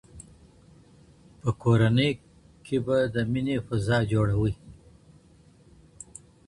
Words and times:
په 1.39 1.49
کورنۍ 1.61 2.11
کي 2.65 2.77
به 2.85 2.97
د 3.13 3.15
میني 3.31 3.57
فضا 3.67 3.97
جوړوئ. 4.11 4.53